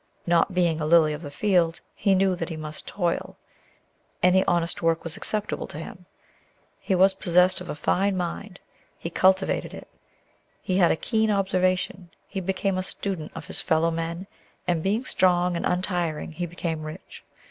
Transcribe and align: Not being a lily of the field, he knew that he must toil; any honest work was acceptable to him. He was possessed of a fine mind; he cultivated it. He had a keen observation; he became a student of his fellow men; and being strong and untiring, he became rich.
Not 0.25 0.55
being 0.55 0.81
a 0.81 0.87
lily 0.87 1.13
of 1.13 1.21
the 1.21 1.29
field, 1.29 1.79
he 1.93 2.15
knew 2.15 2.35
that 2.35 2.49
he 2.49 2.57
must 2.57 2.87
toil; 2.87 3.37
any 4.23 4.43
honest 4.45 4.81
work 4.81 5.03
was 5.03 5.15
acceptable 5.15 5.67
to 5.67 5.77
him. 5.77 6.07
He 6.79 6.95
was 6.95 7.13
possessed 7.13 7.61
of 7.61 7.69
a 7.69 7.75
fine 7.75 8.17
mind; 8.17 8.59
he 8.97 9.11
cultivated 9.11 9.75
it. 9.75 9.87
He 10.63 10.77
had 10.79 10.89
a 10.89 10.95
keen 10.95 11.29
observation; 11.29 12.09
he 12.27 12.41
became 12.41 12.79
a 12.79 12.81
student 12.81 13.31
of 13.35 13.45
his 13.45 13.61
fellow 13.61 13.91
men; 13.91 14.25
and 14.67 14.81
being 14.81 15.05
strong 15.05 15.55
and 15.55 15.67
untiring, 15.67 16.31
he 16.31 16.47
became 16.47 16.81
rich. 16.81 17.23